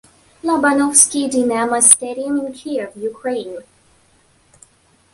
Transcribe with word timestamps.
Lobanovsky 0.43 1.27
Dynamo 1.29 1.79
Stadium 1.79 2.39
in 2.39 2.53
Kiev, 2.53 2.93
Ukraine. 2.97 3.59